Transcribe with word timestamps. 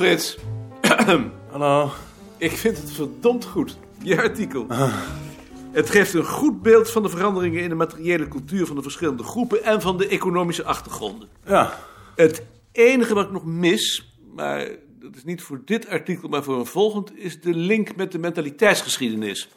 Frits. 0.00 0.36
Hallo. 1.50 1.92
Ik 2.36 2.50
vind 2.50 2.76
het 2.76 2.92
verdomd 2.92 3.44
goed, 3.44 3.78
je 4.02 4.22
artikel. 4.22 4.66
Het 5.72 5.90
geeft 5.90 6.14
een 6.14 6.24
goed 6.24 6.62
beeld 6.62 6.90
van 6.90 7.02
de 7.02 7.08
veranderingen 7.08 7.62
in 7.62 7.68
de 7.68 7.74
materiële 7.74 8.28
cultuur 8.28 8.66
van 8.66 8.76
de 8.76 8.82
verschillende 8.82 9.22
groepen 9.22 9.64
en 9.64 9.80
van 9.80 9.98
de 9.98 10.08
economische 10.08 10.64
achtergronden. 10.64 11.28
Ja. 11.46 11.78
Het 12.16 12.42
enige 12.72 13.14
wat 13.14 13.24
ik 13.24 13.32
nog 13.32 13.44
mis, 13.44 14.14
maar 14.34 14.68
dat 15.00 15.16
is 15.16 15.24
niet 15.24 15.42
voor 15.42 15.62
dit 15.64 15.88
artikel, 15.88 16.28
maar 16.28 16.42
voor 16.42 16.58
een 16.58 16.66
volgend, 16.66 17.18
is 17.18 17.40
de 17.40 17.54
link 17.54 17.96
met 17.96 18.12
de 18.12 18.18
mentaliteitsgeschiedenis. 18.18 19.48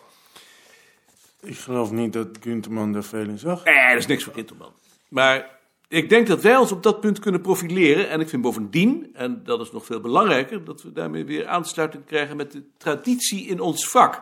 Ik 1.41 1.57
geloof 1.57 1.91
niet 1.91 2.13
dat 2.13 2.27
Gunterman 2.41 2.93
daar 2.93 3.03
veel 3.03 3.27
in 3.27 3.39
zag. 3.39 3.63
Nee, 3.63 3.89
dat 3.89 3.97
is 3.97 4.07
niks 4.07 4.23
voor 4.23 4.33
Kinterman. 4.33 4.73
Maar 5.07 5.52
ik 5.93 6.09
denk 6.09 6.27
dat 6.27 6.41
wij 6.41 6.57
ons 6.57 6.71
op 6.71 6.83
dat 6.83 6.99
punt 6.99 7.19
kunnen 7.19 7.41
profileren. 7.41 8.09
En 8.09 8.19
ik 8.19 8.29
vind 8.29 8.41
bovendien, 8.41 9.09
en 9.13 9.41
dat 9.43 9.61
is 9.61 9.71
nog 9.71 9.85
veel 9.85 9.99
belangrijker, 9.99 10.63
dat 10.63 10.83
we 10.83 10.91
daarmee 10.91 11.25
weer 11.25 11.47
aansluiting 11.47 12.05
krijgen 12.05 12.37
met 12.37 12.51
de 12.51 12.63
traditie 12.77 13.45
in 13.45 13.59
ons 13.59 13.87
vak. 13.87 14.21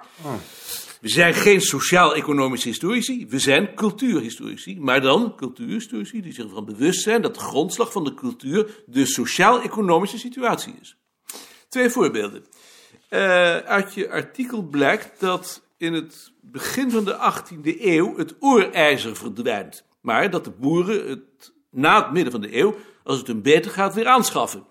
We 1.02 1.10
zijn 1.10 1.34
geen 1.34 1.62
sociaal-economische 1.62 2.68
historici, 2.68 3.28
we 3.28 3.40
zijn 3.40 3.76
cultuurhistorici. 3.76 4.80
Maar 4.80 5.02
dan 5.02 5.36
cultuurhistorici 5.36 6.22
die 6.22 6.34
zich 6.34 6.44
ervan 6.44 6.66
bewust 6.66 7.02
zijn 7.02 7.22
dat 7.22 7.34
de 7.34 7.40
grondslag 7.40 7.92
van 7.92 8.04
de 8.04 8.14
cultuur 8.14 8.84
de 8.86 9.06
sociaal-economische 9.06 10.18
situatie 10.18 10.74
is. 10.82 10.98
Twee 11.70 11.90
voorbeelden. 11.90 12.46
Eh, 13.10 13.58
uit 13.58 13.94
je 13.94 14.10
artikel 14.10 14.64
blijkt 14.64 15.20
dat 15.20 15.62
in 15.78 15.94
het 15.94 16.32
begin 16.42 16.92
van 16.92 17.06
de 17.06 17.18
18e 17.18 17.86
eeuw 17.86 18.18
het 18.18 18.36
oerijzer 18.42 19.16
verdwijnt. 19.16 19.84
Maar 20.02 20.30
dat 20.30 20.44
de 20.44 20.52
boeren 20.52 21.10
het 21.10 21.54
na 21.72 22.04
het 22.04 22.12
midden 22.12 22.32
van 22.32 22.42
de 22.42 22.58
eeuw, 22.58 22.76
als 23.04 23.18
het 23.18 23.28
hun 23.28 23.42
beter 23.42 23.72
gaat, 23.72 23.94
weer 23.94 24.08
aanschaffen. 24.08 24.64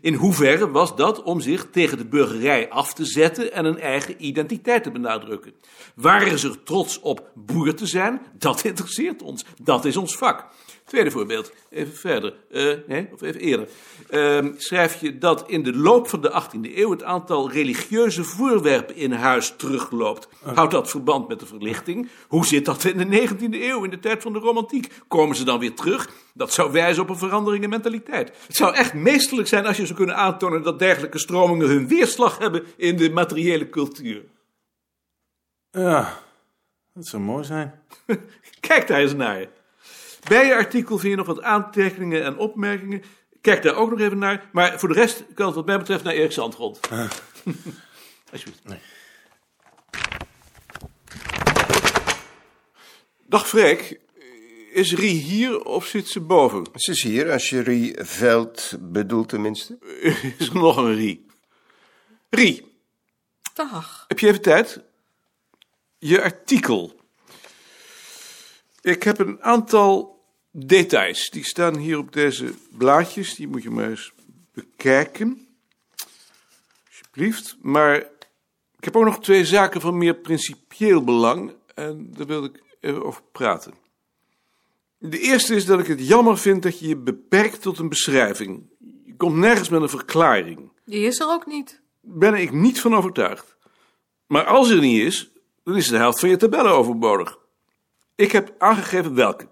In 0.00 0.14
hoeverre 0.14 0.70
was 0.70 0.96
dat 0.96 1.22
om 1.22 1.40
zich 1.40 1.66
tegen 1.70 1.98
de 1.98 2.06
burgerij 2.06 2.70
af 2.70 2.94
te 2.94 3.04
zetten 3.04 3.52
en 3.52 3.64
een 3.64 3.80
eigen 3.80 4.26
identiteit 4.26 4.82
te 4.82 4.90
benadrukken? 4.90 5.54
Waren 5.94 6.38
ze 6.38 6.48
er 6.48 6.62
trots 6.62 7.00
op 7.00 7.30
boer 7.34 7.74
te 7.74 7.86
zijn? 7.86 8.20
Dat 8.38 8.64
interesseert 8.64 9.22
ons. 9.22 9.44
Dat 9.62 9.84
is 9.84 9.96
ons 9.96 10.16
vak. 10.16 10.46
Tweede 10.86 11.10
voorbeeld, 11.10 11.52
even 11.70 11.94
verder, 11.94 12.34
Eh, 12.50 12.72
nee, 12.86 13.08
of 13.12 13.22
even 13.22 13.40
eerder. 13.40 13.68
Ehm, 14.10 14.52
schrijf 14.56 15.00
je 15.00 15.18
dat 15.18 15.44
in 15.46 15.62
de 15.62 15.76
loop 15.76 16.08
van 16.08 16.20
de 16.20 16.30
18e 16.30 16.78
eeuw 16.78 16.90
het 16.90 17.02
aantal 17.02 17.50
religieuze 17.50 18.24
voorwerpen 18.24 18.96
in 18.96 19.12
huis 19.12 19.54
terugloopt. 19.56 20.28
Houdt 20.54 20.72
dat 20.72 20.90
verband 20.90 21.28
met 21.28 21.40
de 21.40 21.46
verlichting? 21.46 22.08
Hoe 22.28 22.46
zit 22.46 22.64
dat 22.64 22.84
in 22.84 22.96
de 22.98 23.04
19e 23.04 23.68
eeuw, 23.68 23.84
in 23.84 23.90
de 23.90 23.98
tijd 23.98 24.22
van 24.22 24.32
de 24.32 24.38
romantiek? 24.38 24.92
Komen 25.08 25.36
ze 25.36 25.44
dan 25.44 25.58
weer 25.58 25.74
terug? 25.74 26.10
Dat 26.34 26.52
zou 26.52 26.72
wijzen 26.72 27.02
op 27.02 27.08
een 27.08 27.18
verandering 27.18 27.64
in 27.64 27.70
mentaliteit. 27.70 28.32
Het 28.46 28.56
zou 28.56 28.74
echt 28.74 28.94
meesterlijk 28.94 29.48
zijn 29.48 29.66
als 29.66 29.76
je 29.76 29.84
zou 29.86 29.96
kunnen 29.98 30.16
aantonen 30.16 30.62
dat 30.62 30.78
dergelijke 30.78 31.18
stromingen 31.18 31.68
hun 31.68 31.88
weerslag 31.88 32.38
hebben 32.38 32.64
in 32.76 32.96
de 32.96 33.10
materiële 33.10 33.68
cultuur. 33.68 34.24
Ja, 35.70 36.18
dat 36.94 37.06
zou 37.06 37.22
mooi 37.22 37.44
zijn. 37.44 37.82
Kijk 38.60 38.86
daar 38.86 39.00
eens 39.00 39.14
naar. 39.14 39.46
Bij 40.28 40.46
je 40.46 40.54
artikel 40.54 40.98
vind 40.98 41.10
je 41.10 41.16
nog 41.16 41.26
wat 41.26 41.42
aantekeningen 41.42 42.24
en 42.24 42.36
opmerkingen. 42.36 43.02
Kijk 43.40 43.62
daar 43.62 43.74
ook 43.74 43.90
nog 43.90 44.00
even 44.00 44.18
naar. 44.18 44.48
Maar 44.52 44.78
voor 44.78 44.88
de 44.88 44.94
rest 44.94 45.24
kan 45.34 45.46
het 45.46 45.54
wat 45.54 45.66
mij 45.66 45.78
betreft 45.78 46.04
naar 46.04 46.12
Erik 46.12 46.32
Zandgrond. 46.32 46.80
Alsjeblieft. 48.32 48.84
Dag 53.26 53.48
Freek. 53.48 54.00
Is 54.72 54.94
Rie 54.94 55.20
hier 55.20 55.64
of 55.64 55.86
zit 55.86 56.08
ze 56.08 56.20
boven? 56.20 56.66
Ze 56.74 56.90
is 56.90 57.02
hier, 57.02 57.30
als 57.30 57.48
je 57.48 57.60
Rie 57.60 57.94
Veld 58.04 58.76
bedoelt 58.80 59.28
tenminste. 59.28 59.78
Is 60.38 60.48
er 60.48 60.54
nog 60.54 60.76
een 60.76 60.94
Rie? 60.94 61.26
Rie, 62.30 62.72
Dag. 63.54 64.04
heb 64.08 64.18
je 64.18 64.26
even 64.26 64.42
tijd? 64.42 64.80
Je 65.98 66.22
artikel. 66.22 67.00
Ik 68.80 69.02
heb 69.02 69.18
een 69.18 69.42
aantal 69.42 70.15
details. 70.64 71.30
Die 71.30 71.44
staan 71.44 71.76
hier 71.76 71.98
op 71.98 72.12
deze 72.12 72.54
blaadjes. 72.70 73.34
Die 73.34 73.48
moet 73.48 73.62
je 73.62 73.70
maar 73.70 73.88
eens 73.88 74.12
bekijken. 74.52 75.46
Alsjeblieft. 76.88 77.56
Maar 77.62 77.96
ik 78.78 78.84
heb 78.84 78.96
ook 78.96 79.04
nog 79.04 79.20
twee 79.20 79.44
zaken 79.44 79.80
van 79.80 79.98
meer 79.98 80.14
principieel 80.14 81.04
belang. 81.04 81.54
En 81.74 82.10
daar 82.16 82.26
wil 82.26 82.44
ik 82.44 82.62
even 82.80 83.04
over 83.04 83.22
praten. 83.32 83.74
De 84.98 85.18
eerste 85.18 85.54
is 85.54 85.64
dat 85.64 85.80
ik 85.80 85.86
het 85.86 86.06
jammer 86.08 86.38
vind 86.38 86.62
dat 86.62 86.78
je 86.78 86.88
je 86.88 86.96
beperkt 86.96 87.62
tot 87.62 87.78
een 87.78 87.88
beschrijving. 87.88 88.62
Je 89.04 89.14
komt 89.16 89.36
nergens 89.36 89.68
met 89.68 89.82
een 89.82 89.88
verklaring 89.88 90.70
Die 90.84 91.06
is 91.06 91.20
er 91.20 91.26
ook 91.26 91.46
niet. 91.46 91.80
ben 92.00 92.34
ik 92.34 92.52
niet 92.52 92.80
van 92.80 92.94
overtuigd. 92.94 93.56
Maar 94.26 94.44
als 94.44 94.70
er 94.70 94.80
niet 94.80 95.02
is, 95.02 95.30
dan 95.64 95.76
is 95.76 95.88
de 95.88 95.96
helft 95.96 96.20
van 96.20 96.28
je 96.28 96.36
tabellen 96.36 96.72
overbodig. 96.72 97.38
Ik 98.14 98.32
heb 98.32 98.54
aangegeven 98.58 99.14
welke. 99.14 99.48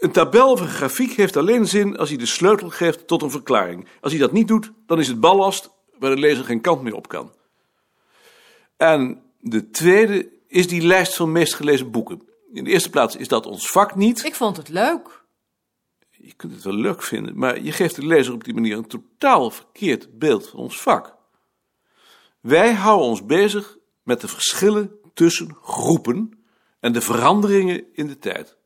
Een 0.00 0.12
tabel 0.12 0.50
of 0.50 0.60
een 0.60 0.68
grafiek 0.68 1.12
heeft 1.12 1.36
alleen 1.36 1.66
zin 1.66 1.96
als 1.96 2.08
hij 2.08 2.18
de 2.18 2.26
sleutel 2.26 2.70
geeft 2.70 3.06
tot 3.06 3.22
een 3.22 3.30
verklaring. 3.30 3.88
Als 4.00 4.12
hij 4.12 4.20
dat 4.20 4.32
niet 4.32 4.48
doet, 4.48 4.72
dan 4.86 4.98
is 4.98 5.08
het 5.08 5.20
ballast 5.20 5.70
waar 5.98 6.10
de 6.10 6.20
lezer 6.20 6.44
geen 6.44 6.60
kant 6.60 6.82
meer 6.82 6.94
op 6.94 7.08
kan. 7.08 7.32
En 8.76 9.22
de 9.40 9.70
tweede 9.70 10.28
is 10.46 10.68
die 10.68 10.82
lijst 10.82 11.16
van 11.16 11.32
meest 11.32 11.54
gelezen 11.54 11.90
boeken. 11.90 12.28
In 12.52 12.64
de 12.64 12.70
eerste 12.70 12.90
plaats 12.90 13.16
is 13.16 13.28
dat 13.28 13.46
ons 13.46 13.70
vak 13.70 13.94
niet. 13.94 14.24
Ik 14.24 14.34
vond 14.34 14.56
het 14.56 14.68
leuk. 14.68 15.24
Je 16.10 16.32
kunt 16.34 16.52
het 16.52 16.62
wel 16.62 16.74
leuk 16.74 17.02
vinden, 17.02 17.38
maar 17.38 17.62
je 17.62 17.72
geeft 17.72 17.94
de 17.94 18.06
lezer 18.06 18.34
op 18.34 18.44
die 18.44 18.54
manier 18.54 18.76
een 18.76 18.86
totaal 18.86 19.50
verkeerd 19.50 20.18
beeld 20.18 20.48
van 20.48 20.58
ons 20.58 20.80
vak. 20.80 21.16
Wij 22.40 22.72
houden 22.72 23.08
ons 23.08 23.24
bezig 23.24 23.76
met 24.02 24.20
de 24.20 24.28
verschillen 24.28 24.98
tussen 25.14 25.56
groepen 25.62 26.44
en 26.80 26.92
de 26.92 27.00
veranderingen 27.00 27.84
in 27.92 28.06
de 28.06 28.18
tijd. 28.18 28.58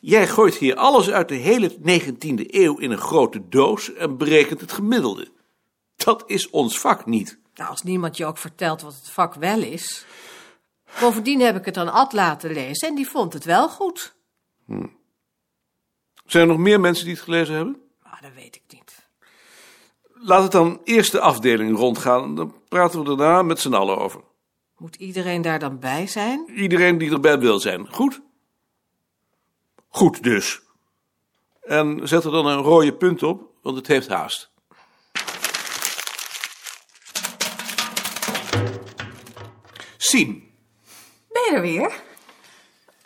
Jij 0.00 0.28
gooit 0.28 0.54
hier 0.56 0.76
alles 0.76 1.10
uit 1.10 1.28
de 1.28 1.34
hele 1.34 1.76
19e 1.78 2.46
eeuw 2.46 2.78
in 2.78 2.90
een 2.90 2.98
grote 2.98 3.48
doos 3.48 3.92
en 3.94 4.16
berekent 4.16 4.60
het 4.60 4.72
gemiddelde. 4.72 5.28
Dat 5.96 6.22
is 6.26 6.50
ons 6.50 6.78
vak 6.78 7.06
niet. 7.06 7.38
Nou, 7.54 7.70
als 7.70 7.82
niemand 7.82 8.16
je 8.16 8.26
ook 8.26 8.38
vertelt 8.38 8.82
wat 8.82 8.94
het 8.94 9.10
vak 9.10 9.34
wel 9.34 9.62
is. 9.62 10.06
Bovendien 11.00 11.40
heb 11.40 11.56
ik 11.56 11.64
het 11.64 11.76
aan 11.76 11.92
Ad 11.92 12.12
laten 12.12 12.52
lezen 12.52 12.88
en 12.88 12.94
die 12.94 13.08
vond 13.08 13.32
het 13.32 13.44
wel 13.44 13.68
goed. 13.68 14.14
Zijn 16.26 16.42
er 16.42 16.46
nog 16.46 16.58
meer 16.58 16.80
mensen 16.80 17.04
die 17.04 17.14
het 17.14 17.22
gelezen 17.22 17.54
hebben? 17.54 17.80
Maar 18.02 18.18
dat 18.22 18.32
weet 18.34 18.56
ik 18.56 18.62
niet. 18.68 19.08
Laat 20.14 20.42
het 20.42 20.52
dan 20.52 20.80
eerst 20.84 21.12
de 21.12 21.20
afdeling 21.20 21.76
rondgaan, 21.76 22.34
dan 22.34 22.54
praten 22.68 22.98
we 22.98 23.04
daarna 23.04 23.42
met 23.42 23.60
z'n 23.60 23.74
allen 23.74 23.98
over. 23.98 24.20
Moet 24.76 24.96
iedereen 24.96 25.42
daar 25.42 25.58
dan 25.58 25.78
bij 25.78 26.06
zijn? 26.06 26.50
Iedereen 26.54 26.98
die 26.98 27.10
erbij 27.10 27.38
wil 27.38 27.58
zijn. 27.58 27.86
Goed? 27.92 28.20
Goed 29.92 30.22
dus. 30.22 30.60
En 31.62 32.08
zet 32.08 32.24
er 32.24 32.30
dan 32.30 32.46
een 32.46 32.62
rode 32.62 32.92
punt 32.92 33.22
op, 33.22 33.42
want 33.62 33.76
het 33.76 33.86
heeft 33.86 34.08
haast. 34.08 34.50
Sien. 39.96 40.52
Ben 41.32 41.42
je 41.42 41.52
er 41.54 41.60
weer? 41.60 41.92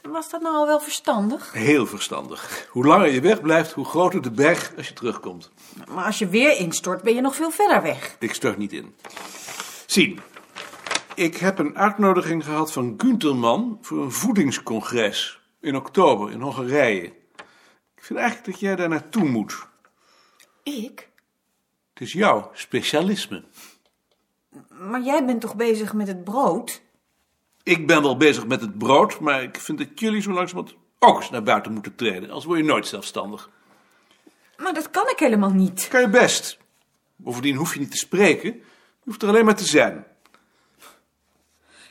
Was 0.03 0.31
dat 0.31 0.41
nou 0.41 0.57
al 0.57 0.67
wel 0.67 0.81
verstandig? 0.81 1.53
Heel 1.53 1.87
verstandig. 1.87 2.67
Hoe 2.71 2.87
langer 2.87 3.11
je 3.11 3.21
wegblijft, 3.21 3.73
hoe 3.73 3.85
groter 3.85 4.23
de 4.23 4.31
berg 4.31 4.73
als 4.77 4.89
je 4.89 4.95
terugkomt. 4.95 5.51
Maar 5.89 6.05
als 6.05 6.19
je 6.19 6.29
weer 6.29 6.59
instort, 6.59 7.03
ben 7.03 7.15
je 7.15 7.21
nog 7.21 7.35
veel 7.35 7.51
verder 7.51 7.83
weg. 7.83 8.17
Ik 8.19 8.35
stort 8.35 8.59
niet 8.59 8.73
in. 8.73 8.95
Sien. 9.87 10.21
Ik 11.15 11.37
heb 11.37 11.59
een 11.59 11.77
uitnodiging 11.77 12.45
gehad 12.45 12.73
van 12.73 12.95
Gunterman 12.97 13.79
voor 13.83 14.03
een 14.03 14.13
voedingscongres 14.13 15.44
in 15.65 15.77
oktober 15.77 16.31
in 16.31 16.41
Hongarije. 16.41 17.03
Ik 17.95 18.03
vind 18.11 18.19
eigenlijk 18.19 18.51
dat 18.51 18.61
jij 18.61 18.77
daar 18.77 18.89
naartoe 18.89 19.25
moet. 19.25 19.67
Ik? 20.63 21.09
Het 21.93 22.03
is 22.03 22.13
jouw 22.13 22.51
specialisme. 22.53 23.45
Maar 24.69 25.03
jij 25.03 25.25
bent 25.25 25.41
toch 25.41 25.57
bezig 25.57 25.93
met 25.93 26.07
het 26.07 26.25
brood? 26.25 26.83
Ik 27.63 27.87
ben 27.87 28.03
wel 28.03 28.17
bezig 28.17 28.47
met 28.47 28.61
het 28.61 28.79
brood, 28.79 29.21
maar 29.21 29.43
ik 29.43 29.61
vind 29.61 29.79
dat 29.79 30.01
jullie 30.01 30.23
zo 30.23 30.33
langzamerhand 30.33 30.77
ook 30.99 31.17
eens 31.17 31.31
naar 31.31 31.43
buiten 31.43 31.73
moeten 31.73 31.95
treden. 31.95 32.29
Anders 32.29 32.45
word 32.45 32.59
je 32.59 32.65
nooit 32.65 32.87
zelfstandig. 32.87 33.51
Maar 34.57 34.75
dat 34.75 34.91
kan 34.91 35.09
ik 35.09 35.19
helemaal 35.19 35.51
niet. 35.51 35.89
Kan 35.89 36.01
je 36.01 36.09
best. 36.09 36.59
Bovendien 37.17 37.57
hoef 37.57 37.75
je 37.75 37.81
niet 37.81 37.91
te 37.91 37.97
spreken, 37.97 38.53
je 38.53 38.63
hoeft 39.05 39.23
er 39.23 39.29
alleen 39.29 39.45
maar 39.45 39.57
te 39.57 39.65
zijn. 39.65 40.07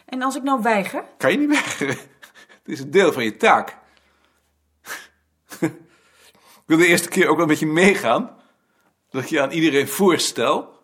En 0.05 0.21
als 0.21 0.35
ik 0.35 0.43
nou 0.43 0.61
weiger? 0.61 1.03
Kan 1.17 1.31
je 1.31 1.37
niet 1.37 1.49
weigeren. 1.61 1.97
Het 2.63 2.73
is 2.73 2.79
een 2.79 2.91
deel 2.91 3.13
van 3.13 3.23
je 3.23 3.37
taak. 3.37 3.77
Ik 6.63 6.69
wil 6.69 6.77
de 6.77 6.87
eerste 6.87 7.09
keer 7.09 7.27
ook 7.27 7.37
wel 7.37 7.45
met 7.45 7.59
je 7.59 7.65
meegaan. 7.65 8.37
Dat 9.09 9.23
ik 9.23 9.29
je 9.29 9.41
aan 9.41 9.51
iedereen 9.51 9.87
voorstel. 9.87 10.79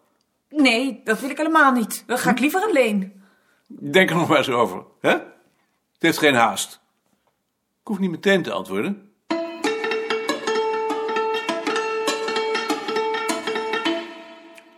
Nee, 0.50 1.02
dat 1.04 1.20
wil 1.20 1.30
ik 1.30 1.38
helemaal 1.38 1.72
niet. 1.72 2.04
Dan 2.08 2.18
ga 2.18 2.30
ik 2.30 2.40
liever 2.40 2.62
alleen. 2.62 3.24
Denk 3.68 4.10
er 4.10 4.16
nog 4.16 4.28
maar 4.28 4.38
eens 4.38 4.50
over. 4.50 4.84
Hè? 5.00 5.10
Het 5.10 6.00
heeft 6.00 6.18
geen 6.18 6.36
haast. 6.36 6.80
Ik 7.82 7.88
hoef 7.88 8.00
niet 8.00 8.12
meteen 8.12 8.44
te 8.44 8.52
antwoorden. 8.52 9.12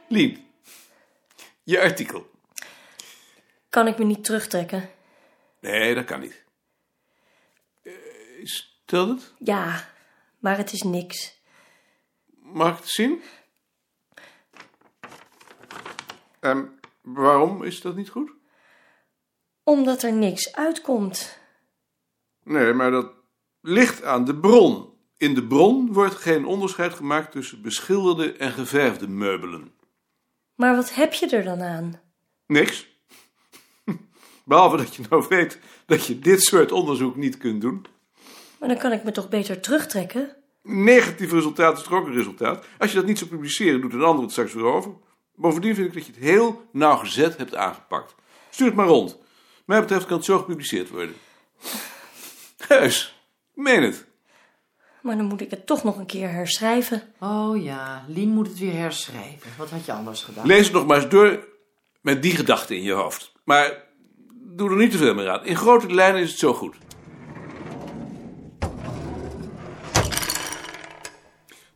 Lien, 0.07 0.45
je 1.63 1.81
artikel. 1.81 2.29
Kan 3.69 3.87
ik 3.87 3.97
me 3.97 4.05
niet 4.05 4.23
terugtrekken? 4.23 4.89
Nee, 5.59 5.95
dat 5.95 6.05
kan 6.05 6.19
niet. 6.19 6.40
Het? 8.91 9.33
Ja, 9.37 9.89
maar 10.39 10.57
het 10.57 10.73
is 10.73 10.81
niks. 10.81 11.41
Mag 12.41 12.71
ik 12.71 12.77
het 12.77 12.89
zien? 12.89 13.21
En 16.39 16.79
waarom 17.01 17.63
is 17.63 17.81
dat 17.81 17.95
niet 17.95 18.09
goed? 18.09 18.31
Omdat 19.63 20.03
er 20.03 20.13
niks 20.13 20.53
uitkomt. 20.53 21.39
Nee, 22.43 22.73
maar 22.73 22.91
dat 22.91 23.11
ligt 23.61 24.03
aan 24.03 24.25
de 24.25 24.35
bron. 24.35 24.89
In 25.17 25.33
de 25.33 25.47
bron 25.47 25.93
wordt 25.93 26.15
geen 26.15 26.45
onderscheid 26.45 26.93
gemaakt 26.93 27.31
tussen 27.31 27.61
beschilderde 27.61 28.33
en 28.33 28.51
geverfde 28.51 29.07
meubelen. 29.07 29.73
Maar 30.55 30.75
wat 30.75 30.93
heb 30.93 31.13
je 31.13 31.27
er 31.29 31.43
dan 31.43 31.61
aan? 31.61 32.01
Niks. 32.45 32.87
Behalve 34.45 34.77
dat 34.77 34.95
je 34.95 35.03
nou 35.09 35.25
weet 35.29 35.59
dat 35.85 36.05
je 36.05 36.19
dit 36.19 36.43
soort 36.43 36.71
onderzoek 36.71 37.15
niet 37.15 37.37
kunt 37.37 37.61
doen. 37.61 37.85
Maar 38.61 38.69
dan 38.69 38.79
kan 38.79 38.91
ik 38.91 39.03
me 39.03 39.11
toch 39.11 39.29
beter 39.29 39.59
terugtrekken? 39.59 40.35
Negatief 40.63 41.31
resultaat 41.31 41.77
is 41.77 41.83
toch 41.83 41.93
ook 41.93 42.07
een 42.07 42.13
resultaat. 42.13 42.65
Als 42.77 42.91
je 42.91 42.97
dat 42.97 43.05
niet 43.05 43.17
zou 43.17 43.29
publiceren, 43.29 43.81
doet 43.81 43.93
een 43.93 44.03
ander 44.03 44.21
het 44.21 44.31
straks 44.31 44.53
weer 44.53 44.63
over. 44.63 44.91
Bovendien 45.35 45.75
vind 45.75 45.87
ik 45.87 45.93
dat 45.93 46.05
je 46.05 46.11
het 46.11 46.21
heel 46.21 46.69
nauwgezet 46.71 47.37
hebt 47.37 47.55
aangepakt. 47.55 48.15
Stuur 48.49 48.67
het 48.67 48.75
maar 48.75 48.87
rond. 48.87 49.09
Wat 49.11 49.65
mij 49.65 49.79
betreft 49.79 50.05
kan 50.05 50.17
het 50.17 50.25
zo 50.25 50.37
gepubliceerd 50.37 50.89
worden. 50.89 51.15
Heus, 52.67 53.23
ik 53.55 53.63
meen 53.63 53.83
het. 53.83 54.05
Maar 55.01 55.17
dan 55.17 55.25
moet 55.25 55.41
ik 55.41 55.49
het 55.49 55.65
toch 55.65 55.83
nog 55.83 55.97
een 55.97 56.05
keer 56.05 56.29
herschrijven. 56.29 57.01
Oh 57.19 57.63
ja, 57.63 58.05
Lien 58.07 58.29
moet 58.29 58.47
het 58.47 58.59
weer 58.59 58.75
herschrijven. 58.75 59.49
Wat 59.57 59.69
had 59.69 59.85
je 59.85 59.93
anders 59.93 60.23
gedaan? 60.23 60.47
Lees 60.47 60.63
het 60.63 60.73
nog 60.73 60.85
maar 60.85 60.97
eens 60.97 61.09
door 61.09 61.47
met 62.01 62.21
die 62.21 62.35
gedachte 62.35 62.75
in 62.75 62.83
je 62.83 62.93
hoofd. 62.93 63.31
Maar 63.43 63.83
doe 64.31 64.69
er 64.69 64.77
niet 64.77 64.91
te 64.91 64.97
veel 64.97 65.13
meer 65.13 65.29
aan. 65.29 65.45
In 65.45 65.55
grote 65.55 65.93
lijnen 65.93 66.21
is 66.21 66.29
het 66.29 66.39
zo 66.39 66.53
goed. 66.53 66.75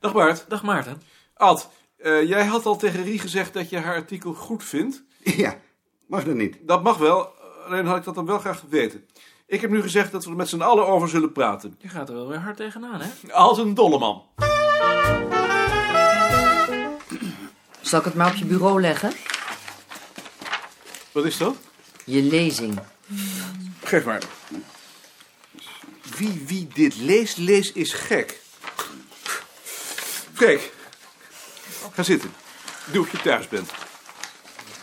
Dag 0.06 0.14
Bart. 0.14 0.46
Dag 0.48 0.64
Maarten. 0.64 1.02
Ad, 1.34 1.70
eh, 1.98 2.28
jij 2.28 2.46
had 2.46 2.66
al 2.66 2.78
tegen 2.78 3.04
Rie 3.04 3.20
gezegd 3.20 3.54
dat 3.54 3.70
je 3.70 3.78
haar 3.78 3.96
artikel 3.96 4.34
goed 4.34 4.64
vindt. 4.64 5.04
Ja, 5.38 5.58
mag 6.08 6.24
dat 6.24 6.36
niet. 6.36 6.58
Dat 6.62 6.84
mag 6.84 6.98
wel, 6.98 7.30
alleen 7.66 7.86
had 7.86 7.98
ik 7.98 8.04
dat 8.04 8.16
dan 8.16 8.26
wel 8.26 8.40
graag 8.40 8.60
geweten. 8.60 9.06
Ik 9.48 9.62
heb 9.62 9.70
nu 9.70 9.82
gezegd 9.82 10.12
dat 10.12 10.24
we 10.24 10.30
er 10.30 10.36
met 10.36 10.50
z'n 10.50 10.62
allen 10.62 10.88
over 10.88 11.10
zullen 11.10 11.32
praten. 11.32 11.76
Je 11.80 11.88
gaat 11.88 12.10
er 12.10 12.16
wel 12.16 12.28
weer 12.28 12.40
hard 12.40 12.58
tegenaan, 12.58 13.02
hè? 13.02 13.34
Als 13.34 13.58
een 13.58 13.74
dolle 13.74 14.00
man. 14.00 14.24
Zal 17.82 18.00
ik 18.00 18.06
het 18.06 18.14
maar 18.16 18.32
op 18.32 18.36
je 18.36 18.46
bureau 18.46 18.82
leggen? 18.82 19.12
Wat 21.12 21.26
is 21.26 21.38
dat? 21.38 21.56
Je 22.04 22.22
lezing. 22.22 22.80
Geef 23.84 24.06
maar. 24.06 24.24
Wie, 26.18 26.44
wie 26.48 26.68
dit 26.74 26.98
leest, 26.98 27.38
leest 27.38 27.76
is 27.76 27.94
gek. 27.94 28.44
Freek, 30.36 30.72
ga 31.92 32.04
zitten. 32.04 32.34
Doe 32.92 33.02
of 33.02 33.12
je 33.12 33.22
thuis 33.22 33.48
bent. 33.48 33.72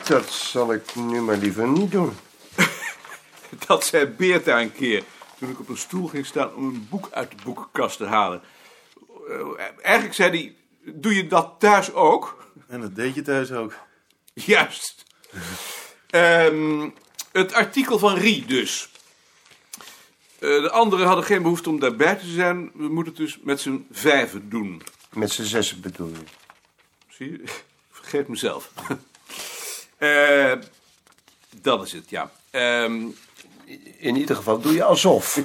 Dat 0.06 0.30
zal 0.30 0.72
ik 0.72 0.94
nu 0.94 1.20
maar 1.20 1.36
liever 1.36 1.68
niet 1.68 1.90
doen. 1.90 2.16
Dat 3.66 3.84
zei 3.84 4.06
Beerta 4.06 4.60
een 4.60 4.72
keer. 4.72 5.04
Toen 5.38 5.50
ik 5.50 5.60
op 5.60 5.68
een 5.68 5.76
stoel 5.76 6.06
ging 6.06 6.26
staan 6.26 6.54
om 6.54 6.64
een 6.64 6.86
boek 6.90 7.08
uit 7.10 7.30
de 7.30 7.36
boekenkast 7.44 7.96
te 7.96 8.04
halen. 8.04 8.42
Eh, 9.28 9.38
eigenlijk 9.82 10.14
zei 10.14 10.30
hij, 10.30 10.54
doe 10.94 11.14
je 11.14 11.26
dat 11.26 11.54
thuis 11.58 11.92
ook? 11.92 12.44
En 12.68 12.80
dat 12.80 12.94
deed 12.94 13.14
je 13.14 13.22
thuis 13.22 13.52
ook. 13.52 13.74
Juist. 14.34 15.04
Ehm, 16.10 16.90
het 17.32 17.52
artikel 17.52 17.98
van 17.98 18.14
Rie 18.14 18.44
dus. 18.44 18.88
Eh, 20.38 20.40
de 20.40 20.70
anderen 20.70 21.06
hadden 21.06 21.24
geen 21.24 21.42
behoefte 21.42 21.68
om 21.68 21.80
daarbij 21.80 22.14
te 22.14 22.26
zijn. 22.26 22.70
We 22.74 22.88
moeten 22.88 23.12
het 23.12 23.16
dus 23.16 23.38
met 23.42 23.60
z'n 23.60 23.86
vijven 23.90 24.48
doen. 24.48 24.82
Met 25.12 25.30
z'n 25.32 25.42
zessen 25.42 25.80
bedoel 25.80 26.08
je. 26.08 26.24
Zie 27.08 27.30
je? 27.30 27.38
Ik 27.42 27.64
Vergeet 27.90 28.28
mezelf. 28.28 28.70
Eh, 29.98 30.52
dat 31.60 31.86
is 31.86 31.92
het, 31.92 32.10
ja. 32.10 32.30
Ehm, 32.50 33.06
In 33.98 34.16
ieder 34.16 34.36
geval 34.36 34.60
doe 34.60 34.72
je 34.72 34.84
alsof. 34.84 35.40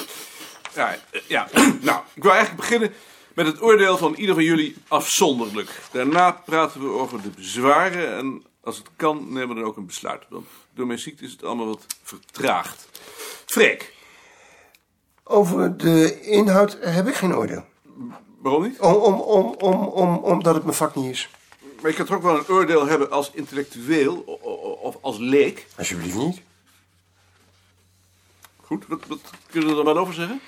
ja, 0.74 0.98
eh, 1.10 1.20
ja. 1.26 1.48
nou, 1.80 2.02
ik 2.14 2.22
wil 2.22 2.32
eigenlijk 2.32 2.60
beginnen 2.60 2.92
met 3.34 3.46
het 3.46 3.62
oordeel 3.62 3.96
van 3.98 4.14
ieder 4.14 4.34
van 4.34 4.44
jullie 4.44 4.76
afzonderlijk. 4.88 5.70
Daarna 5.92 6.30
praten 6.30 6.80
we 6.80 6.88
over 6.88 7.22
de 7.22 7.28
bezwaren 7.28 8.16
en 8.16 8.44
als 8.60 8.76
het 8.76 8.86
kan 8.96 9.32
nemen 9.32 9.48
we 9.48 9.54
dan 9.54 9.64
ook 9.64 9.76
een 9.76 9.86
besluit. 9.86 10.24
Want 10.28 10.46
door 10.74 10.86
mijn 10.86 10.98
ziekte 10.98 11.24
is 11.24 11.32
het 11.32 11.44
allemaal 11.44 11.66
wat 11.66 11.86
vertraagd. 12.02 12.88
Freek, 13.46 13.94
Over 15.24 15.76
de 15.76 16.20
inhoud 16.20 16.78
heb 16.80 17.06
ik 17.06 17.14
geen 17.14 17.34
oordeel. 17.34 17.64
Waarom 18.38 18.62
niet? 18.62 18.80
Om, 18.80 18.94
om, 18.94 19.20
om, 19.20 19.54
om, 19.54 19.74
om, 19.74 20.16
omdat 20.16 20.54
het 20.54 20.64
mijn 20.64 20.76
vak 20.76 20.94
niet 20.94 21.10
is. 21.10 21.28
Maar 21.80 21.90
je 21.90 21.96
kan 21.96 22.06
toch 22.06 22.16
ook 22.16 22.22
wel 22.22 22.38
een 22.38 22.48
oordeel 22.48 22.86
hebben 22.86 23.10
als 23.10 23.30
intellectueel 23.30 24.16
of 24.82 24.96
als 25.00 25.18
leek? 25.18 25.66
Alsjeblieft 25.76 26.16
niet. 26.16 26.40
Goed, 28.60 28.86
wat, 28.86 29.06
wat 29.06 29.20
kunnen 29.50 29.70
we 29.70 29.78
er 29.78 29.84
maar 29.84 29.96
over 29.96 30.14
zeggen? 30.14 30.40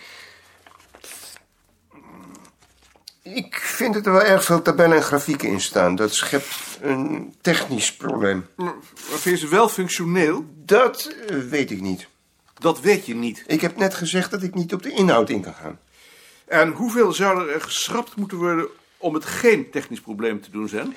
Ik 3.23 3.55
vind 3.57 3.95
dat 3.95 4.07
er 4.07 4.13
wel 4.13 4.23
erg 4.23 4.45
veel 4.45 4.63
tabellen 4.63 4.97
en 4.97 5.03
grafieken 5.03 5.49
in 5.49 5.61
staan. 5.61 5.97
Dat 5.97 6.15
schept 6.15 6.79
een 6.81 7.35
technisch 7.41 7.97
probleem. 7.97 8.47
Maar 8.57 8.75
vind 9.05 9.41
je 9.41 9.47
ze 9.47 9.49
wel 9.49 9.69
functioneel? 9.69 10.45
Dat 10.55 11.15
eh, 11.27 11.39
weet 11.39 11.71
ik 11.71 11.81
niet. 11.81 12.09
Dat 12.55 12.81
weet 12.81 13.07
je 13.07 13.15
niet. 13.15 13.45
Ik 13.47 13.61
heb 13.61 13.77
net 13.77 13.95
gezegd 13.95 14.31
dat 14.31 14.43
ik 14.43 14.55
niet 14.55 14.75
op 14.75 14.83
de 14.83 14.91
inhoud 14.91 15.31
in 15.31 15.41
kan 15.41 15.55
gaan. 15.55 15.79
En 16.51 16.71
hoeveel 16.71 17.13
zou 17.13 17.51
er 17.51 17.61
geschrapt 17.61 18.17
moeten 18.17 18.39
worden 18.39 18.67
om 18.97 19.15
het 19.15 19.25
geen 19.25 19.71
technisch 19.71 20.01
probleem 20.01 20.41
te 20.41 20.51
doen 20.51 20.69
zijn? 20.69 20.95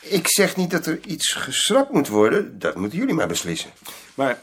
Ik 0.00 0.26
zeg 0.28 0.56
niet 0.56 0.70
dat 0.70 0.86
er 0.86 1.06
iets 1.06 1.32
geschrapt 1.32 1.92
moet 1.92 2.08
worden. 2.08 2.58
Dat 2.58 2.74
moeten 2.76 2.98
jullie 2.98 3.14
maar 3.14 3.26
beslissen. 3.28 3.70
Maar 4.14 4.42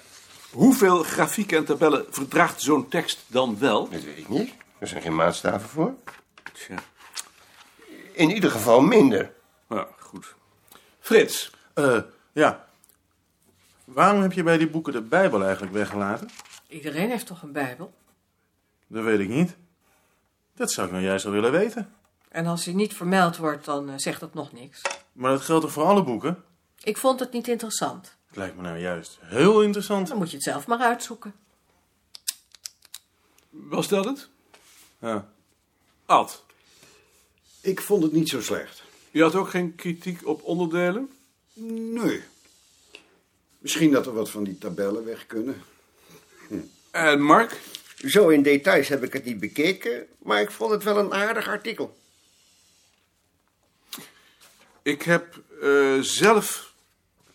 hoeveel 0.51 1.03
grafieken 1.03 1.57
en 1.57 1.65
tabellen 1.65 2.05
verdraagt 2.09 2.61
zo'n 2.61 2.87
tekst 2.89 3.19
dan 3.27 3.59
wel? 3.59 3.89
Dat 3.89 4.03
weet 4.03 4.17
ik 4.17 4.29
niet. 4.29 4.53
Er 4.79 4.87
zijn 4.87 5.01
geen 5.01 5.15
maatstaven 5.15 5.69
voor. 5.69 5.93
Tja, 6.53 6.75
In 8.11 8.29
ieder 8.29 8.51
geval 8.51 8.81
minder. 8.81 9.31
nou, 9.67 9.87
goed. 9.99 10.35
Frits, 10.99 11.51
Eh, 11.73 11.99
ja. 12.31 12.65
Waarom 13.83 14.21
heb 14.21 14.31
je 14.33 14.43
bij 14.43 14.57
die 14.57 14.69
boeken 14.69 14.93
de 14.93 15.01
Bijbel 15.01 15.43
eigenlijk 15.43 15.73
weggelaten? 15.73 16.29
Iedereen 16.67 17.09
heeft 17.09 17.25
toch 17.25 17.41
een 17.41 17.51
Bijbel? 17.51 17.93
Dat 18.87 19.03
weet 19.03 19.19
ik 19.19 19.27
niet. 19.29 19.55
Dat 20.57 20.71
zou 20.71 20.87
ik 20.87 20.93
nou 20.93 21.05
juist 21.05 21.23
wel 21.23 21.33
willen 21.33 21.51
weten. 21.51 21.93
En 22.29 22.45
als 22.45 22.65
hij 22.65 22.73
niet 22.73 22.93
vermeld 22.93 23.37
wordt, 23.37 23.65
dan 23.65 23.89
eh, 23.89 23.97
zegt 23.97 24.19
dat 24.19 24.33
nog 24.33 24.51
niks. 24.51 24.81
Maar 25.13 25.31
dat 25.31 25.41
geldt 25.41 25.63
toch 25.63 25.71
voor 25.71 25.83
alle 25.83 26.03
boeken? 26.03 26.43
Ik 26.83 26.97
vond 26.97 27.19
het 27.19 27.31
niet 27.31 27.47
interessant. 27.47 28.15
Het 28.27 28.35
lijkt 28.37 28.55
me 28.55 28.61
nou 28.61 28.77
juist 28.77 29.17
heel 29.21 29.61
interessant. 29.61 30.07
Dan 30.07 30.17
moet 30.17 30.29
je 30.29 30.35
het 30.35 30.45
zelf 30.45 30.67
maar 30.67 30.79
uitzoeken. 30.79 31.33
was 33.49 33.87
dat 33.87 34.05
het? 34.05 34.29
Ja. 35.01 35.27
Ad, 36.05 36.43
Ik 37.61 37.81
vond 37.81 38.03
het 38.03 38.11
niet 38.11 38.29
zo 38.29 38.41
slecht. 38.41 38.83
je 39.11 39.21
had 39.21 39.35
ook 39.35 39.49
geen 39.49 39.75
kritiek 39.75 40.27
op 40.27 40.43
onderdelen? 40.43 41.09
Nee. 41.93 42.23
Misschien 43.57 43.91
dat 43.91 44.05
er 44.05 44.13
wat 44.13 44.29
van 44.29 44.43
die 44.43 44.57
tabellen 44.57 45.05
weg 45.05 45.25
kunnen. 45.25 45.61
En 46.91 47.21
Mark? 47.21 47.59
Zo 48.05 48.29
in 48.29 48.41
details 48.43 48.87
heb 48.87 49.03
ik 49.03 49.13
het 49.13 49.25
niet 49.25 49.39
bekeken, 49.39 50.05
maar 50.23 50.41
ik 50.41 50.51
vond 50.51 50.71
het 50.71 50.83
wel 50.83 50.97
een 50.97 51.13
aardig 51.13 51.47
artikel. 51.47 51.97
Ik 54.81 55.01
heb 55.01 55.41
eh, 55.61 55.99
zelf 55.99 56.73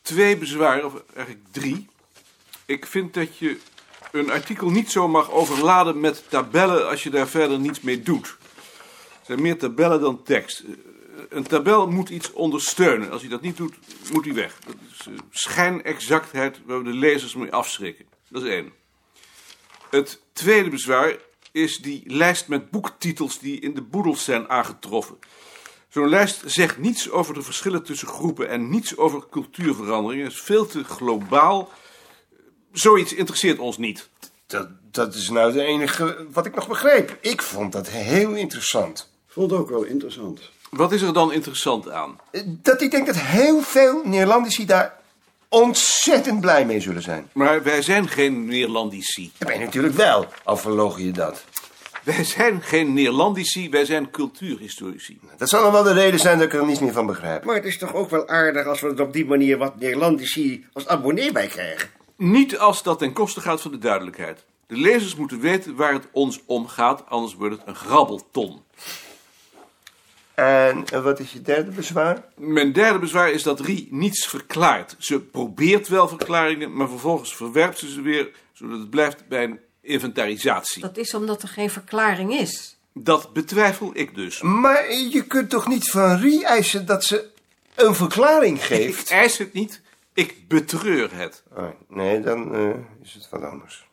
twee 0.02 0.36
bezwaren, 0.36 0.84
of 0.84 1.02
eigenlijk 1.14 1.46
drie. 1.50 1.88
Ik 2.66 2.86
vind 2.86 3.14
dat 3.14 3.38
je 3.38 3.58
een 4.12 4.30
artikel 4.30 4.70
niet 4.70 4.90
zo 4.90 5.08
mag 5.08 5.30
overladen 5.30 6.00
met 6.00 6.24
tabellen 6.28 6.88
als 6.88 7.02
je 7.02 7.10
daar 7.10 7.28
verder 7.28 7.58
niets 7.58 7.80
mee 7.80 8.02
doet. 8.02 8.26
Er 8.26 9.26
zijn 9.26 9.42
meer 9.42 9.58
tabellen 9.58 10.00
dan 10.00 10.22
tekst. 10.22 10.60
Eh, 10.60 10.70
Een 11.28 11.46
tabel 11.46 11.88
moet 11.90 12.08
iets 12.08 12.32
ondersteunen. 12.32 13.10
Als 13.10 13.20
hij 13.20 13.30
dat 13.30 13.40
niet 13.40 13.56
doet, 13.56 13.74
moet 14.12 14.24
hij 14.24 14.34
weg. 14.34 14.58
Dat 14.66 14.74
is 14.90 15.06
eh, 15.06 15.12
schijnexactheid 15.30 16.58
waar 16.64 16.78
we 16.78 16.84
de 16.84 16.96
lezers 16.96 17.34
mee 17.34 17.52
afschrikken. 17.52 18.04
Dat 18.28 18.42
is 18.42 18.48
één. 18.48 18.72
Het 19.92 20.20
tweede 20.32 20.70
bezwaar 20.70 21.16
is 21.50 21.78
die 21.78 22.02
lijst 22.06 22.48
met 22.48 22.70
boektitels 22.70 23.38
die 23.38 23.60
in 23.60 23.74
de 23.74 23.82
boedels 23.82 24.24
zijn 24.24 24.48
aangetroffen. 24.48 25.18
Zo'n 25.88 26.08
lijst 26.08 26.42
zegt 26.46 26.78
niets 26.78 27.10
over 27.10 27.34
de 27.34 27.42
verschillen 27.42 27.82
tussen 27.82 28.08
groepen 28.08 28.48
en 28.48 28.70
niets 28.70 28.96
over 28.96 29.28
cultuurveranderingen. 29.30 30.24
Het 30.24 30.34
is 30.34 30.40
veel 30.40 30.66
te 30.66 30.84
globaal. 30.84 31.70
Zoiets 32.72 33.12
interesseert 33.12 33.58
ons 33.58 33.78
niet. 33.78 34.08
Dat, 34.46 34.68
dat 34.90 35.14
is 35.14 35.30
nou 35.30 35.46
het 35.46 35.60
enige 35.60 36.26
wat 36.30 36.46
ik 36.46 36.54
nog 36.54 36.68
begreep. 36.68 37.18
Ik 37.20 37.42
vond 37.42 37.72
dat 37.72 37.88
heel 37.88 38.34
interessant. 38.34 39.12
Vond 39.26 39.52
ook 39.52 39.68
wel 39.68 39.82
interessant. 39.82 40.50
Wat 40.70 40.92
is 40.92 41.02
er 41.02 41.12
dan 41.12 41.32
interessant 41.32 41.90
aan? 41.90 42.20
Dat 42.46 42.80
ik 42.80 42.90
denk 42.90 43.06
dat 43.06 43.16
heel 43.16 43.62
veel 43.62 44.02
Neerlandici 44.04 44.66
daar 44.66 45.01
ontzettend 45.52 46.40
blij 46.40 46.64
mee 46.64 46.80
zullen 46.80 47.02
zijn. 47.02 47.30
Maar 47.32 47.62
wij 47.62 47.82
zijn 47.82 48.08
geen 48.08 48.44
Neerlandici. 48.44 49.32
Dat 49.38 49.48
ben 49.48 49.58
je 49.58 49.64
natuurlijk 49.64 49.94
wel, 49.94 50.26
al 50.44 50.56
verloog 50.56 50.98
je 50.98 51.10
dat. 51.10 51.44
Wij 52.02 52.24
zijn 52.24 52.62
geen 52.62 52.92
Neerlandici, 52.92 53.70
wij 53.70 53.84
zijn 53.84 54.10
cultuurhistorici. 54.10 55.20
Dat 55.36 55.48
zal 55.48 55.62
nog 55.62 55.72
wel 55.72 55.82
de 55.82 55.92
reden 55.92 56.20
zijn 56.20 56.38
dat 56.38 56.46
ik 56.46 56.54
er 56.54 56.66
niets 56.66 56.80
meer 56.80 56.92
van 56.92 57.06
begrijp. 57.06 57.44
Maar 57.44 57.54
het 57.54 57.64
is 57.64 57.78
toch 57.78 57.94
ook 57.94 58.10
wel 58.10 58.28
aardig 58.28 58.66
als 58.66 58.80
we 58.80 58.88
er 58.88 59.02
op 59.02 59.12
die 59.12 59.26
manier 59.26 59.58
wat 59.58 59.80
Neerlandici 59.80 60.66
als 60.72 60.86
abonnee 60.86 61.32
bij 61.32 61.46
krijgen. 61.46 61.88
Niet 62.16 62.58
als 62.58 62.82
dat 62.82 62.98
ten 62.98 63.12
koste 63.12 63.40
gaat 63.40 63.60
van 63.60 63.70
de 63.70 63.78
duidelijkheid. 63.78 64.44
De 64.66 64.76
lezers 64.76 65.16
moeten 65.16 65.40
weten 65.40 65.76
waar 65.76 65.92
het 65.92 66.06
ons 66.12 66.40
om 66.46 66.66
gaat, 66.66 67.02
anders 67.08 67.34
wordt 67.34 67.56
het 67.58 67.66
een 67.66 67.74
grabbelton. 67.74 68.62
En 70.34 71.02
wat 71.02 71.20
is 71.20 71.32
je 71.32 71.42
derde 71.42 71.70
bezwaar? 71.70 72.24
Mijn 72.36 72.72
derde 72.72 72.98
bezwaar 72.98 73.30
is 73.30 73.42
dat 73.42 73.60
Rie 73.60 73.88
niets 73.90 74.26
verklaart. 74.26 74.96
Ze 74.98 75.20
probeert 75.20 75.88
wel 75.88 76.08
verklaringen, 76.08 76.76
maar 76.76 76.88
vervolgens 76.88 77.36
verwerpt 77.36 77.78
ze 77.78 77.90
ze 77.90 78.00
weer, 78.00 78.30
zodat 78.52 78.78
het 78.78 78.90
blijft 78.90 79.28
bij 79.28 79.44
een 79.44 79.60
inventarisatie. 79.80 80.82
Dat 80.82 80.96
is 80.96 81.14
omdat 81.14 81.42
er 81.42 81.48
geen 81.48 81.70
verklaring 81.70 82.32
is. 82.32 82.76
Dat 82.94 83.32
betwijfel 83.32 83.90
ik 83.94 84.14
dus. 84.14 84.40
Maar 84.42 84.92
je 84.92 85.24
kunt 85.26 85.50
toch 85.50 85.68
niet 85.68 85.90
van 85.90 86.16
Rie 86.16 86.44
eisen 86.44 86.86
dat 86.86 87.04
ze 87.04 87.30
een 87.74 87.94
verklaring 87.94 88.56
Ik 88.58 88.64
geeft? 88.64 89.10
eis 89.10 89.38
het 89.38 89.52
niet, 89.52 89.80
ik 90.12 90.48
betreur 90.48 91.16
het. 91.16 91.42
Oh, 91.56 91.68
nee, 91.88 92.20
dan 92.20 92.54
eh, 92.54 92.70
is 93.02 93.14
het 93.14 93.28
wat 93.30 93.42
anders. 93.42 93.86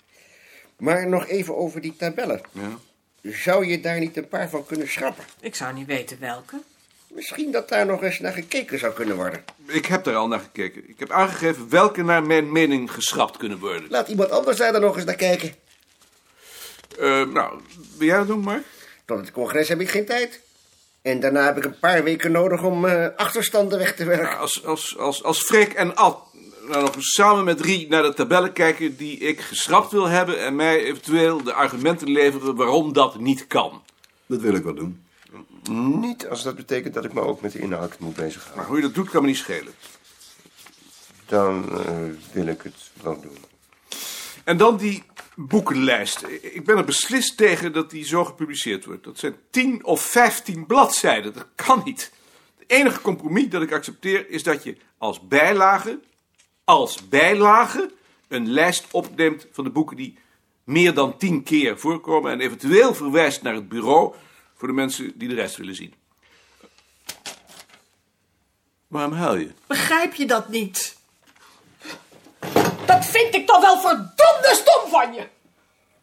Maar 0.78 1.08
nog 1.08 1.28
even 1.28 1.58
over 1.58 1.82
die 1.82 1.96
tabellen. 1.96 2.42
Ja. 2.52 2.78
Zou 3.22 3.66
je 3.66 3.80
daar 3.80 4.00
niet 4.00 4.18
een 4.18 4.28
paar 4.28 4.50
van 4.50 4.66
kunnen 4.66 4.88
schrappen? 4.88 5.24
Ik 5.40 5.56
zou 5.56 5.74
niet 5.74 5.88
weten 5.88 6.20
welke. 6.20 6.62
Misschien 7.08 7.52
dat 7.52 7.70
daar 7.70 7.86
nog 7.86 8.04
eens 8.04 8.20
naar 8.20 8.34
gekeken 8.34 8.80
zou 8.80 8.94
kunnen 8.94 9.16
worden. 9.16 9.44
Ik 9.68 9.86
heb 9.86 10.04
daar 10.04 10.16
al 10.16 10.28
naar 10.28 10.40
gekeken. 10.40 10.90
Ik 10.90 11.00
heb 11.00 11.12
aangegeven 11.12 11.70
welke 11.70 12.04
naar 12.04 12.24
mijn 12.24 12.52
mening 12.52 12.92
geschrapt 12.92 13.38
kunnen 13.38 13.60
worden. 13.60 13.90
Laat 13.90 14.08
iemand 14.08 14.30
anders 14.30 14.58
daar 14.58 14.72
dan 14.72 14.82
nog 14.82 14.96
eens 14.96 15.06
naar 15.06 15.16
kijken. 15.16 15.54
Eh, 17.00 17.26
nou, 17.26 17.62
wil 17.98 18.08
jij 18.08 18.18
dat 18.18 18.28
doen, 18.28 18.40
Mark? 18.40 18.64
Tot 19.06 19.20
het 19.20 19.32
congres 19.32 19.68
heb 19.70 19.82
ik 19.82 19.90
geen 19.90 20.06
tijd. 20.06 20.42
En 21.02 21.20
daarna 21.20 21.46
heb 21.46 21.58
ik 21.58 21.64
een 21.64 21.80
paar 21.80 22.04
weken 22.04 22.32
nodig 22.32 22.64
om 22.64 22.86
eh, 22.86 23.08
achterstanden 23.16 23.80
weg 23.80 23.96
te 23.96 24.06
werken. 24.06 24.38
Als, 24.38 24.66
als, 24.66 24.98
als, 24.98 25.24
als 25.24 25.42
Freek 25.42 25.74
en 25.74 25.96
Ad 25.96 26.29
nou 26.70 26.84
nog 26.84 26.96
eens 26.96 27.14
samen 27.14 27.44
met 27.44 27.62
Rie 27.62 27.88
naar 27.88 28.04
de 28.04 28.14
tabellen 28.14 28.54
kijken 28.54 28.98
die 28.98 29.18
ik 29.18 29.40
geschrapt 29.40 29.92
wil 29.92 30.06
hebben... 30.06 30.40
en 30.46 30.56
mij 30.56 30.84
eventueel 30.84 31.44
de 31.44 31.54
argumenten 31.54 32.12
leveren 32.12 32.56
waarom 32.56 32.94
dat 32.94 33.20
niet 33.20 33.48
kan. 33.48 33.82
Dat 34.26 34.42
wil 34.42 34.54
ik 34.54 34.64
wel 34.64 34.74
doen. 34.74 35.04
Niet 36.00 36.28
als 36.28 36.44
dat 36.44 36.56
betekent 36.56 36.94
dat 36.94 37.06
ik 37.06 37.14
me 37.14 37.22
ook 37.22 37.42
met 37.42 37.52
de 37.52 37.60
inhoud 37.60 38.00
moet 38.00 38.16
bezighouden. 38.16 38.58
Maar 38.58 38.66
hoe 38.66 38.76
je 38.76 38.82
dat 38.82 38.94
doet, 38.94 39.10
kan 39.10 39.22
me 39.22 39.28
niet 39.28 39.38
schelen. 39.38 39.74
Dan 41.26 41.80
eh, 41.80 41.96
wil 42.32 42.48
ik 42.48 42.62
het 42.62 42.92
wel 43.02 43.22
doen. 43.22 43.38
En 44.44 44.58
dan 44.58 44.78
die 44.78 45.04
boekenlijst. 45.36 46.26
Ik 46.42 46.66
ben 46.66 46.78
er 46.78 46.86
beslist 46.86 47.38
tegen 47.38 47.74
dat 47.74 47.90
die 47.90 48.06
zo 48.06 48.26
gepubliceerd 48.26 48.86
wordt. 48.86 49.04
Dat 49.04 49.20
zijn 49.20 49.36
10 49.50 49.86
of 49.86 50.02
15 50.02 50.66
bladzijden. 50.66 51.34
Dat 51.34 51.48
kan 51.56 51.82
niet. 51.86 52.12
Het 52.58 52.72
enige 52.72 53.02
compromis 53.02 53.50
dat 53.50 53.62
ik 53.62 53.72
accepteer 53.72 54.30
is 54.30 54.44
dat 54.44 54.64
je 54.64 54.78
als 54.98 55.28
bijlage, 55.28 56.00
als 56.70 57.08
bijlage, 57.08 57.92
een 58.28 58.50
lijst 58.50 58.86
opneemt 58.92 59.48
van 59.52 59.64
de 59.64 59.70
boeken 59.70 59.98
die 59.98 60.18
meer 60.64 60.94
dan 60.94 61.18
10 61.18 61.44
keer 61.44 61.80
voorkomen 61.80 62.32
en 62.32 62.40
eventueel 62.40 62.94
verwijst 62.94 63.42
naar 63.42 63.54
het 63.54 63.70
bureau 63.70 64.16
voor 64.56 64.68
de 64.68 64.74
mensen 64.74 65.18
die 65.18 65.28
de 65.28 65.36
rest 65.36 65.56
willen 65.56 65.76
zien. 65.76 65.94
Waarom 68.88 69.14
huil 69.14 69.36
je? 69.36 69.52
Begrijp 69.68 70.14
je 70.14 70.26
dat 70.26 70.50
niet? 70.50 70.98
Dat 72.86 73.06
vind 73.06 73.36
ik 73.36 73.48
toch 73.48 73.62
wel 73.62 73.80
verdomde 73.80 74.50
stom 74.52 74.90
van 74.90 75.14
je. 75.14 75.28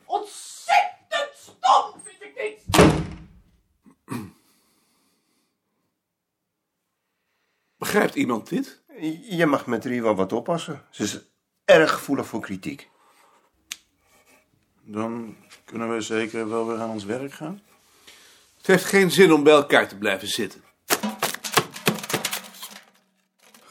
Ontzettend 0.05 1.31
stom 1.35 1.93
vind 2.05 2.23
ik 2.23 2.35
dit. 2.35 2.85
Begrijpt 7.77 8.15
iemand 8.15 8.49
dit? 8.49 8.85
Je 9.29 9.47
mag 9.47 9.67
met 9.67 9.85
Rie 9.85 10.03
wel 10.03 10.15
wat 10.15 10.33
oppassen. 10.33 10.85
Ze 10.91 11.03
is 11.03 11.21
erg 11.65 11.93
gevoelig 11.93 12.27
voor 12.27 12.41
kritiek. 12.41 12.89
Dan 14.83 15.37
kunnen 15.65 15.95
we 15.95 16.01
zeker 16.01 16.49
wel 16.49 16.67
weer 16.67 16.79
aan 16.79 16.91
ons 16.91 17.05
werk 17.05 17.33
gaan. 17.33 17.63
Het 18.57 18.67
heeft 18.67 18.85
geen 18.85 19.11
zin 19.11 19.33
om 19.33 19.43
bij 19.43 19.53
elkaar 19.53 19.89
te 19.89 19.97
blijven 19.97 20.29
zitten. 20.29 20.63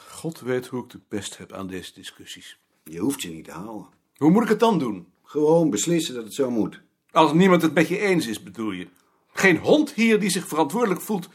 God 0.10 0.40
weet 0.40 0.68
hoe 0.68 0.84
ik 0.84 0.90
de 0.90 1.00
pest 1.08 1.38
heb 1.38 1.54
aan 1.54 1.68
deze 1.68 1.94
discussies. 1.94 2.60
Je 2.84 3.00
hoeft 3.00 3.22
je 3.22 3.30
niet 3.30 3.46
te 3.46 3.52
halen. 3.52 3.86
Hoe 4.18 4.32
moet 4.32 4.44
ik 4.44 4.50
het 4.50 4.60
dan 4.60 4.80
doen? 4.80 5.08
Gewoon 5.24 5.70
beslissen 5.70 6.16
dat 6.16 6.24
het 6.24 6.34
zo 6.34 6.52
moet. 6.52 6.82
Als 7.12 7.34
niemand 7.34 7.62
het 7.62 7.74
met 7.74 7.88
je 7.88 8.00
eens 8.00 8.28
is, 8.28 8.44
bedoel 8.44 8.72
je. 8.72 8.88
Geen 9.34 9.58
hond 9.58 9.94
hier 9.94 10.20
die 10.20 10.30
zich 10.30 10.48
verantwoordelijk 10.48 11.02
voelt 11.02 11.30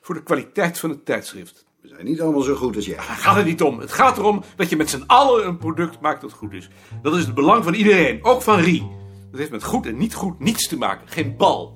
voor 0.00 0.14
de 0.14 0.22
kwaliteit 0.22 0.78
van 0.78 0.90
het 0.90 1.04
tijdschrift. 1.04 1.66
We 1.82 1.88
zijn 1.88 2.04
niet 2.04 2.20
allemaal 2.20 2.42
zo 2.42 2.54
goed 2.54 2.76
als 2.76 2.86
jij. 2.86 2.96
Daar 2.96 3.04
gaat 3.04 3.36
het 3.36 3.44
niet 3.44 3.62
om. 3.62 3.78
Het 3.78 3.92
gaat 3.92 4.18
erom 4.18 4.42
dat 4.56 4.68
je 4.68 4.76
met 4.76 4.90
z'n 4.90 5.04
allen 5.06 5.46
een 5.46 5.58
product 5.58 6.00
maakt 6.00 6.20
dat 6.20 6.32
goed 6.32 6.52
is. 6.52 6.68
Dat 7.02 7.16
is 7.16 7.24
het 7.24 7.34
belang 7.34 7.64
van 7.64 7.74
iedereen, 7.74 8.24
ook 8.24 8.42
van 8.42 8.58
Rie. 8.58 8.88
Dat 9.30 9.40
heeft 9.40 9.50
met 9.50 9.64
goed 9.64 9.86
en 9.86 9.96
niet 9.96 10.14
goed 10.14 10.38
niets 10.38 10.68
te 10.68 10.76
maken. 10.76 11.08
Geen 11.08 11.36
bal. 11.36 11.74